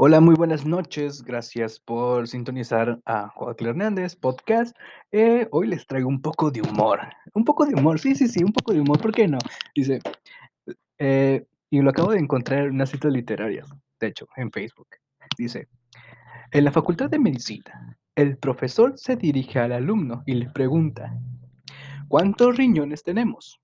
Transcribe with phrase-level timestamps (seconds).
[0.00, 1.24] Hola, muy buenas noches.
[1.24, 4.76] Gracias por sintonizar a Joaquín Hernández Podcast.
[5.10, 7.00] Eh, hoy les traigo un poco de humor.
[7.34, 9.38] Un poco de humor, sí, sí, sí, un poco de humor, ¿por qué no?
[9.74, 9.98] Dice,
[10.98, 14.86] eh, y lo acabo de encontrar en unas citas literarias, de hecho, en Facebook.
[15.36, 15.66] Dice,
[16.52, 21.12] en la Facultad de Medicina, el profesor se dirige al alumno y le pregunta,
[22.06, 23.60] ¿cuántos riñones tenemos?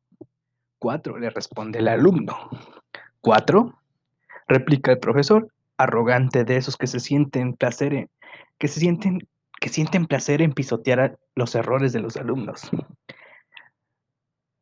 [0.81, 2.35] Cuatro, le responde el alumno.
[3.21, 3.79] ¿Cuatro?
[4.49, 8.11] Replica el profesor arrogante de esos que se sienten placer en,
[8.59, 9.21] que se sienten
[9.61, 12.71] que sienten placer en pisotear los errores de los alumnos.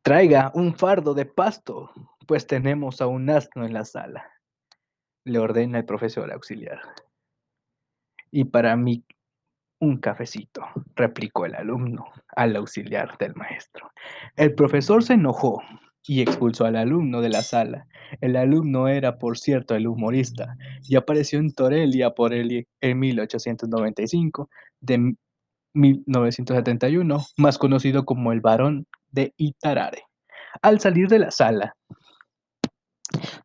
[0.01, 1.91] Traiga un fardo de pasto,
[2.27, 4.31] pues tenemos a un asno en la sala,
[5.25, 6.79] le ordena el profesor auxiliar.
[8.31, 9.05] Y para mí,
[9.79, 13.91] un cafecito, replicó el alumno al auxiliar del maestro.
[14.35, 15.61] El profesor se enojó
[16.05, 17.87] y expulsó al alumno de la sala.
[18.21, 20.57] El alumno era, por cierto, el humorista
[20.87, 24.49] y apareció en Torelia por él en 1895
[24.81, 25.15] de
[25.73, 30.03] 1971, más conocido como el varón de Itarare.
[30.61, 31.75] Al salir de la sala,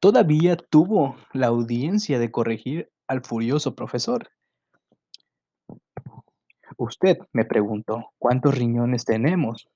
[0.00, 4.28] todavía tuvo la audiencia de corregir al furioso profesor.
[6.76, 9.68] Usted me preguntó, ¿cuántos riñones tenemos?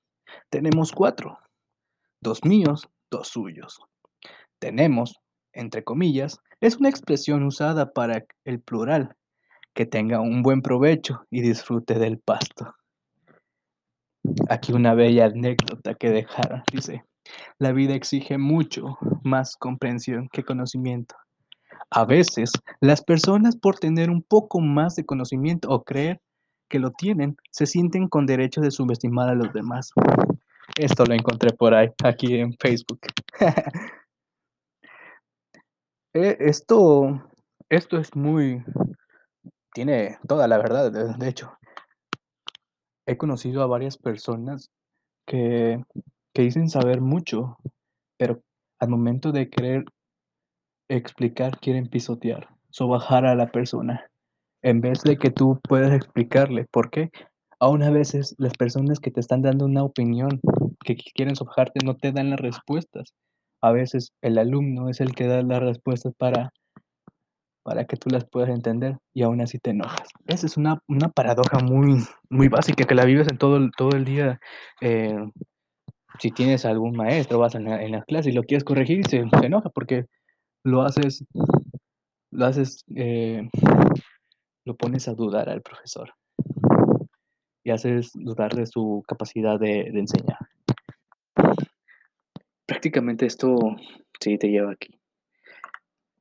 [0.49, 1.39] Tenemos cuatro
[2.23, 3.79] dos míos, dos suyos.
[4.59, 5.19] Tenemos,
[5.51, 9.15] entre comillas, es una expresión usada para el plural,
[9.73, 12.73] que tenga un buen provecho y disfrute del pasto.
[14.49, 17.03] Aquí una bella anécdota que dejar, dice,
[17.59, 21.15] la vida exige mucho más comprensión que conocimiento.
[21.89, 26.21] A veces, las personas por tener un poco más de conocimiento o creer
[26.69, 29.91] que lo tienen, se sienten con derecho de subestimar a los demás.
[30.77, 32.99] Esto lo encontré por ahí, aquí en Facebook.
[36.15, 37.27] Eh, esto,
[37.69, 38.63] esto es muy,
[39.73, 41.57] tiene toda la verdad, de, hecho.
[43.07, 44.69] He conocido a varias personas
[45.25, 45.83] que,
[46.35, 47.57] que dicen saber mucho,
[48.15, 48.43] pero
[48.79, 49.85] al momento de querer
[50.87, 54.07] explicar quieren pisotear, sobajar a la persona,
[54.61, 57.09] en vez de que tú puedas explicarle por qué.
[57.59, 60.41] Aún a veces las personas que te están dando una opinión
[60.83, 63.13] que quieren sojarte no te dan las respuestas.
[63.63, 66.51] A veces el alumno es el que da las respuestas para,
[67.63, 70.09] para que tú las puedas entender y aún así te enojas.
[70.27, 70.81] Esa es una,
[71.15, 74.37] paradoja muy, muy básica que la vives en todo, todo el día.
[74.81, 75.15] Eh,
[76.19, 79.69] si tienes algún maestro, vas en la, clase y lo quieres corregir y se, enoja
[79.69, 80.07] porque
[80.65, 81.25] lo haces,
[82.31, 83.49] lo haces, eh,
[84.65, 86.13] lo pones a dudar al profesor
[87.63, 90.37] y haces dudar de su capacidad de enseñar
[92.65, 93.57] prácticamente esto
[94.19, 94.99] sí te lleva aquí.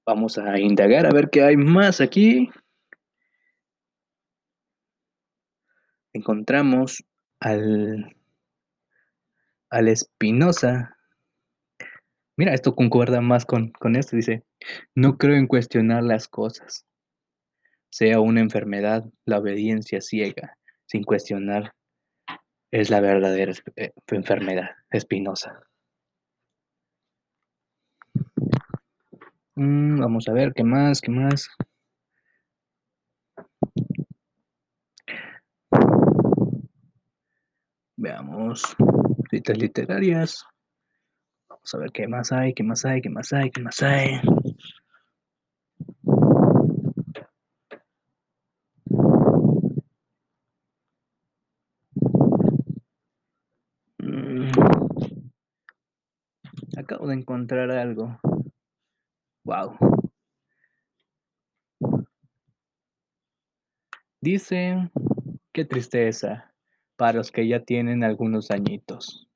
[0.04, 2.50] Vamos a indagar a ver qué hay más aquí.
[6.12, 7.04] Encontramos
[7.40, 8.16] al,
[9.70, 10.96] al Espinosa.
[12.36, 14.16] Mira, esto concuerda más con, con esto.
[14.16, 14.44] Dice,
[14.94, 16.84] no creo en cuestionar las cosas.
[17.90, 21.74] Sea una enfermedad, la obediencia ciega, sin cuestionar,
[22.70, 25.62] es la verdadera eh, enfermedad espinosa.
[29.62, 31.00] Mm, vamos a ver, ¿qué más?
[31.00, 31.48] ¿Qué más?
[37.96, 38.76] Veamos,
[39.30, 40.44] citas literarias.
[41.48, 44.20] Vamos a ver qué más hay, qué más hay, qué más hay, qué más hay.
[53.98, 54.50] Mm.
[56.76, 58.18] Acabo de encontrar algo.
[59.44, 59.76] Wow.
[64.20, 64.88] Dice,
[65.52, 66.54] qué tristeza
[66.96, 69.28] para los que ya tienen algunos añitos.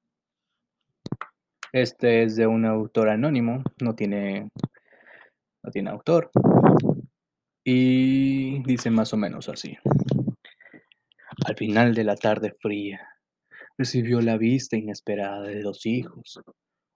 [1.73, 4.49] Este es de un autor anónimo, no tiene,
[5.65, 6.31] no tiene autor.
[7.65, 9.77] Y dice más o menos así.
[11.47, 13.09] Al final de la tarde fría,
[13.77, 16.41] recibió la vista inesperada de dos hijos.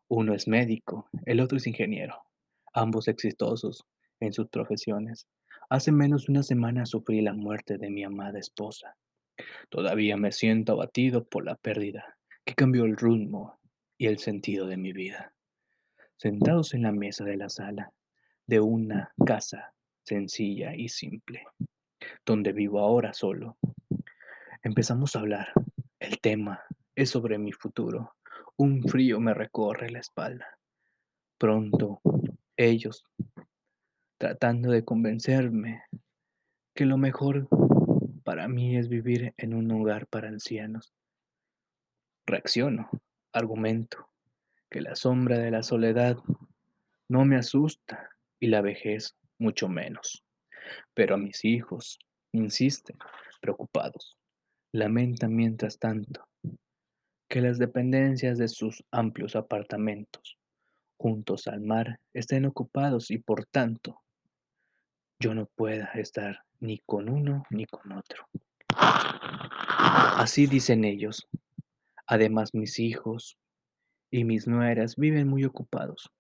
[0.09, 2.30] Uno es médico, el otro es ingeniero
[2.73, 3.87] ambos exitosos
[4.21, 5.27] en sus profesiones.
[5.69, 8.97] Hace menos de una semana sufrí la muerte de mi amada esposa.
[9.69, 13.59] Todavía me siento abatido por la pérdida que cambió el rumbo
[13.97, 15.35] y el sentido de mi vida.
[16.17, 17.93] Sentados en la mesa de la sala
[18.47, 19.73] de una casa
[20.03, 21.45] sencilla y simple,
[22.27, 23.57] donde vivo ahora solo,
[24.63, 25.53] empezamos a hablar.
[25.99, 26.63] El tema
[26.95, 28.17] es sobre mi futuro.
[28.57, 30.59] Un frío me recorre la espalda.
[31.39, 32.01] Pronto
[32.61, 33.05] ellos
[34.19, 35.83] tratando de convencerme
[36.75, 37.49] que lo mejor
[38.23, 40.93] para mí es vivir en un hogar para ancianos.
[42.27, 42.91] Reacciono,
[43.33, 44.11] argumento,
[44.71, 46.19] que la sombra de la soledad
[47.09, 50.23] no me asusta y la vejez mucho menos.
[50.93, 51.99] Pero a mis hijos,
[52.33, 52.99] insisten,
[53.41, 54.19] preocupados,
[54.73, 56.29] lamentan mientras tanto
[57.27, 60.40] que las dependencias de sus amplios apartamentos
[61.00, 64.02] juntos al mar estén ocupados y por tanto
[65.19, 68.26] yo no pueda estar ni con uno ni con otro.
[68.69, 71.26] Así dicen ellos.
[72.06, 73.38] Además mis hijos
[74.11, 76.11] y mis nueras viven muy ocupados,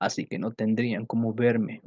[0.00, 1.82] así que no tendrían cómo verme.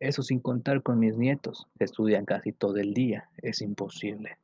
[0.00, 4.38] Eso sin contar con mis nietos, estudian casi todo el día, es imposible.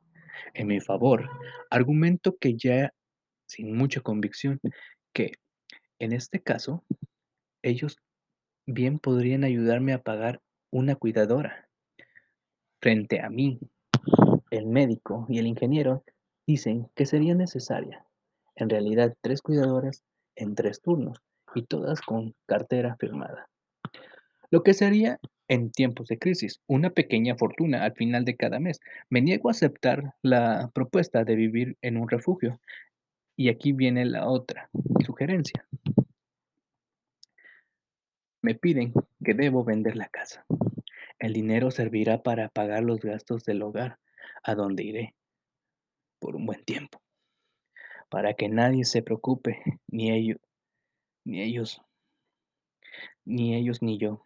[0.53, 1.27] En mi favor,
[1.71, 2.93] argumento que ya
[3.47, 4.59] sin mucha convicción,
[5.11, 5.33] que
[5.97, 6.83] en este caso
[7.63, 7.97] ellos
[8.65, 10.41] bien podrían ayudarme a pagar
[10.71, 11.67] una cuidadora.
[12.79, 13.59] Frente a mí,
[14.49, 16.03] el médico y el ingeniero
[16.47, 18.05] dicen que sería necesaria,
[18.55, 20.03] en realidad, tres cuidadoras
[20.35, 21.21] en tres turnos
[21.53, 23.49] y todas con cartera firmada.
[24.49, 28.79] Lo que sería, en tiempos de crisis, una pequeña fortuna al final de cada mes.
[29.09, 32.59] Me niego a aceptar la propuesta de vivir en un refugio.
[33.37, 34.69] Y aquí viene la otra
[35.05, 35.65] sugerencia.
[38.41, 38.93] Me piden
[39.23, 40.45] que debo vender la casa.
[41.19, 43.99] El dinero servirá para pagar los gastos del hogar,
[44.43, 45.15] a donde iré
[46.19, 47.01] por un buen tiempo,
[48.09, 50.37] para que nadie se preocupe, ni ellos,
[51.23, 51.81] ni ellos,
[53.25, 54.25] ni ellos ni yo.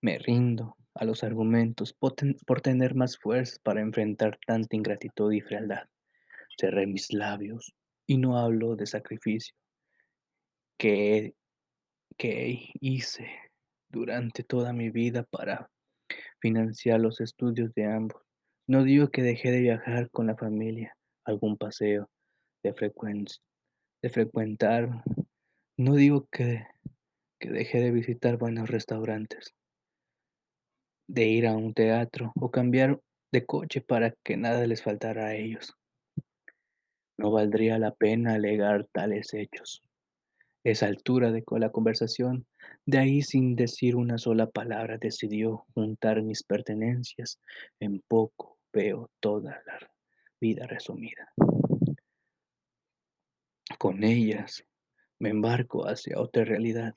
[0.00, 2.14] Me rindo a los argumentos por,
[2.46, 5.88] por tener más fuerza para enfrentar tanta ingratitud y frialdad.
[6.58, 7.74] Cerré mis labios
[8.06, 9.54] y no hablo de sacrificio
[10.76, 11.34] que
[12.18, 13.30] que hice
[13.88, 15.70] durante toda mi vida para
[16.40, 18.20] financiar los estudios de ambos.
[18.66, 20.94] No digo que dejé de viajar con la familia,
[21.24, 22.10] algún paseo,
[22.62, 22.74] de,
[24.02, 25.04] de frecuentar.
[25.78, 26.66] No digo que,
[27.38, 29.54] que dejé de visitar buenos restaurantes,
[31.08, 33.00] de ir a un teatro o cambiar
[33.32, 35.72] de coche para que nada les faltara a ellos.
[37.16, 39.82] No valdría la pena alegar tales hechos
[40.64, 42.46] esa altura de la conversación,
[42.84, 47.40] de ahí sin decir una sola palabra decidió juntar mis pertenencias.
[47.80, 49.78] En poco veo toda la
[50.40, 51.32] vida resumida.
[53.78, 54.64] Con ellas
[55.18, 56.94] me embarco hacia otra realidad,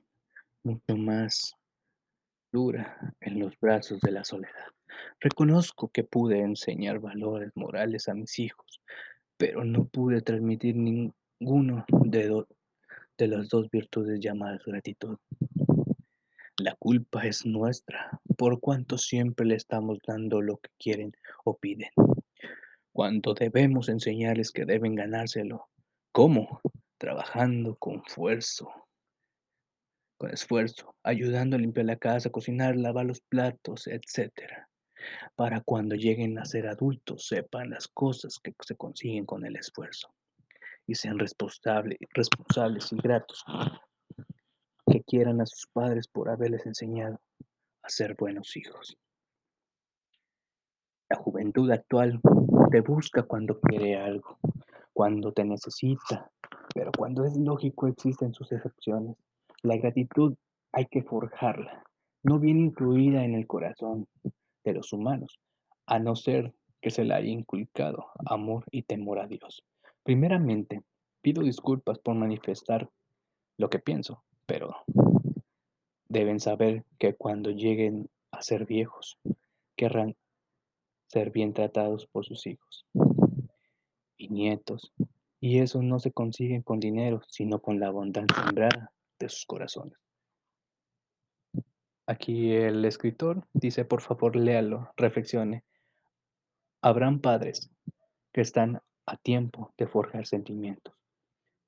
[0.63, 1.55] mucho más
[2.51, 4.67] dura en los brazos de la soledad.
[5.19, 8.81] Reconozco que pude enseñar valores morales a mis hijos,
[9.37, 12.43] pero no pude transmitir ninguno de,
[13.17, 15.17] de las dos virtudes llamadas gratitud.
[16.57, 21.11] La culpa es nuestra, por cuanto siempre le estamos dando lo que quieren
[21.43, 21.89] o piden.
[22.91, 25.69] Cuando debemos enseñarles que deben ganárselo.
[26.11, 26.61] ¿Cómo?
[26.97, 28.69] Trabajando con esfuerzo,
[30.17, 34.31] con esfuerzo, ayudando a limpiar la casa, cocinar, lavar los platos, etc.
[35.35, 40.13] Para cuando lleguen a ser adultos sepan las cosas que se consiguen con el esfuerzo
[40.91, 41.97] y sean responsables,
[42.91, 43.45] y gratos
[44.85, 47.17] que quieran a sus padres por haberles enseñado
[47.81, 48.97] a ser buenos hijos.
[51.09, 52.19] La juventud actual
[52.71, 54.37] te busca cuando quiere algo,
[54.91, 56.29] cuando te necesita,
[56.73, 59.15] pero cuando es lógico existen sus excepciones.
[59.63, 60.35] La gratitud
[60.73, 61.83] hay que forjarla,
[62.23, 64.07] no viene incluida en el corazón
[64.65, 65.39] de los humanos,
[65.85, 69.63] a no ser que se la haya inculcado amor y temor a Dios.
[70.03, 70.81] Primeramente,
[71.21, 72.89] pido disculpas por manifestar
[73.57, 74.75] lo que pienso, pero
[76.07, 79.19] deben saber que cuando lleguen a ser viejos,
[79.75, 80.15] querrán
[81.07, 82.85] ser bien tratados por sus hijos
[84.17, 84.93] y nietos,
[85.39, 89.97] y eso no se consigue con dinero, sino con la bondad sembrada de sus corazones.
[92.05, 95.63] Aquí el escritor dice, por favor, léalo, reflexione.
[96.81, 97.71] Habrán padres
[98.33, 101.00] que están a tiempo de forjar sentimientos.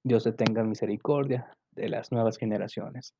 [0.03, 3.13] Dios se tenga misericordia de las nuevas generaciones.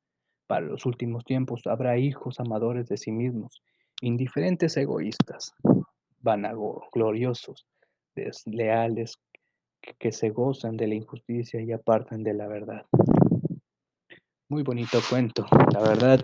[0.46, 3.62] Para los últimos tiempos habrá hijos amadores de sí mismos,
[4.02, 5.54] indiferentes egoístas,
[6.20, 7.66] vanagloriosos,
[8.14, 9.18] desleales,
[9.98, 12.84] que se gozan de la injusticia y apartan de la verdad.
[14.50, 16.20] Muy bonito cuento, la verdad,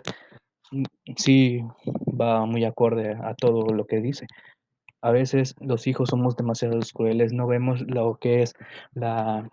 [0.71, 0.85] mm,
[1.17, 1.61] sí
[2.09, 4.27] va muy acorde a todo lo que dice
[5.03, 8.53] a veces los hijos somos demasiado crueles, no vemos lo que es
[8.93, 9.49] la,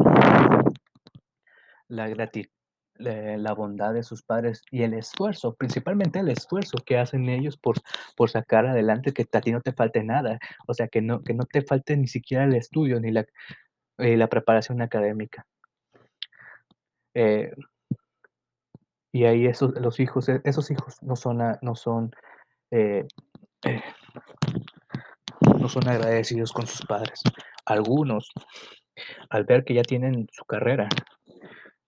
[1.88, 7.30] la, le la bondad de sus padres y el esfuerzo, principalmente el esfuerzo que hacen
[7.30, 7.78] ellos por
[8.16, 11.34] por sacar adelante que a ti no te falte nada, o sea, que no que
[11.34, 13.26] no te falte ni siquiera el estudio ni la
[14.00, 15.46] eh, la preparación académica.
[17.14, 17.52] Eh
[19.12, 22.12] y ahí esos los hijos, e esos hijos no son no son,
[22.72, 23.08] eh
[25.60, 27.22] no son agradecidos con sus padres.
[27.66, 28.32] Algunos,
[29.30, 30.88] al ver que ya tienen su carrera,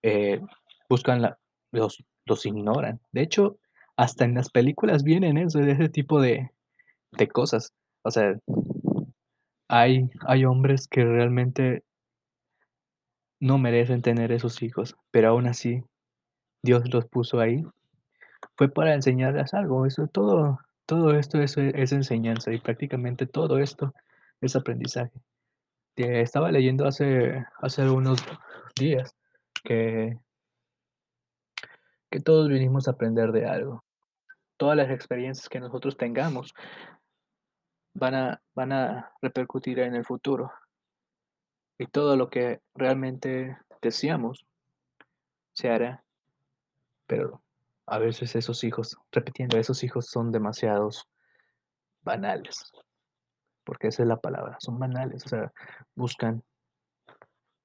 [0.03, 0.41] eh,
[0.89, 1.39] buscan la
[1.71, 2.99] los los ignoran.
[3.11, 3.57] De hecho,
[3.97, 6.51] hasta en las películas vienen eso, ese tipo de
[7.11, 7.73] de cosas.
[8.03, 8.37] O sea,
[9.67, 11.83] hay hay hombres que realmente
[13.39, 15.83] no merecen tener esos hijos, pero aún así
[16.63, 17.63] Dios los puso ahí.
[18.57, 23.93] Fue para enseñarles algo, eso todo todo esto es es enseñanza y prácticamente todo esto
[24.41, 25.11] es aprendizaje.
[25.97, 28.19] Estaba leyendo hace hace unos
[28.79, 29.18] días
[29.63, 30.17] que
[32.09, 33.83] que todos vinimos a aprender de algo.
[34.57, 36.53] Todas las experiencias que nosotros tengamos
[37.93, 40.51] van a van a repercutir en el futuro.
[41.77, 44.45] Y todo lo que realmente deseamos
[45.53, 46.03] se hará.
[47.07, 47.41] Pero
[47.85, 51.07] a veces esos hijos, repitiendo, esos hijos son demasiados
[52.01, 52.71] banales,
[53.63, 55.53] porque esa es la palabra, son banales, o sea,
[55.95, 56.43] buscan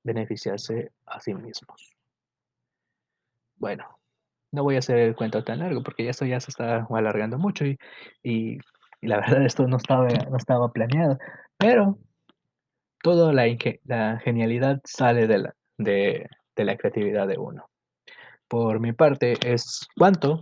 [0.04, 1.96] beneficiarse a sí mismos.
[3.56, 3.98] Bueno,
[4.52, 7.38] no voy a hacer el cuento tan largo, porque ya esto ya se está alargando
[7.38, 7.78] mucho y
[9.04, 11.18] y la verdad esto no estaba no estaba planeado,
[11.58, 11.98] pero
[13.02, 13.44] todo la
[14.24, 17.68] genialidad sale de la de la creatividad de uno.
[18.48, 20.40] Por mi parte es cuanto,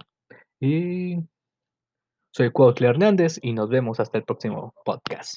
[0.61, 1.17] y
[2.31, 5.35] soy Cuautli Hernández y nos vemos hasta el próximo podcast.